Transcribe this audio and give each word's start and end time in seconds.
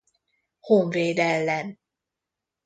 Honvéd 0.59 1.19
ellen. 1.19 1.79